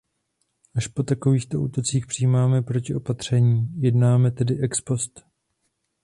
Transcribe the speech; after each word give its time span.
Až 0.75 0.87
po 0.87 1.03
takovýchto 1.03 1.61
útocích 1.61 2.05
přijímáme 2.05 2.61
protiopatření, 2.61 3.73
jednáme 3.81 4.31
tedy 4.31 4.59
ex 4.59 4.81
post. 4.81 5.23